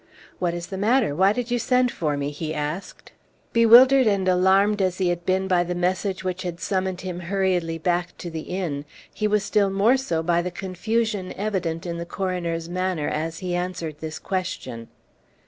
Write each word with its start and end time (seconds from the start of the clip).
"What 0.39 0.55
is 0.55 0.65
the 0.65 0.79
matter? 0.79 1.13
Why 1.15 1.31
did 1.31 1.51
you 1.51 1.59
send 1.59 1.91
for 1.91 2.17
me?" 2.17 2.31
he 2.31 2.55
asked. 2.55 3.11
Bewildered 3.53 4.07
and 4.07 4.27
alarmed 4.27 4.81
as 4.81 4.97
he 4.97 5.09
had 5.09 5.27
been 5.27 5.47
by 5.47 5.63
the 5.63 5.75
message 5.75 6.23
which 6.23 6.41
had 6.41 6.59
summoned 6.59 7.01
him 7.01 7.19
hurriedly 7.19 7.77
back 7.77 8.17
to 8.17 8.31
the 8.31 8.39
inn, 8.39 8.85
he 9.13 9.27
was 9.27 9.43
still 9.43 9.69
more 9.69 9.97
so 9.97 10.23
by 10.23 10.41
the 10.41 10.49
confusion 10.49 11.31
evident 11.33 11.85
in 11.85 11.99
the 11.99 12.07
coroner's 12.07 12.67
manner 12.67 13.09
as 13.09 13.37
he 13.45 13.53
answered 13.53 13.97
this 13.99 14.17
question. 14.17 14.87